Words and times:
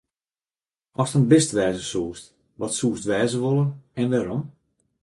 Ast 1.01 1.17
in 1.17 1.29
bist 1.31 1.51
wêze 1.57 1.83
soest, 1.91 2.25
wat 2.59 2.73
soest 2.79 3.05
wêze 3.11 3.37
wolle 3.43 3.65
en 3.99 4.09
wêrom? 4.11 4.43